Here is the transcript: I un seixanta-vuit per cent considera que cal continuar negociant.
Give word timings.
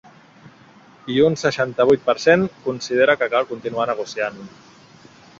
I 1.15 1.17
un 1.25 1.35
seixanta-vuit 1.41 2.07
per 2.07 2.15
cent 2.23 2.45
considera 2.63 3.15
que 3.19 3.27
cal 3.35 3.45
continuar 3.51 3.85
negociant. 3.91 4.41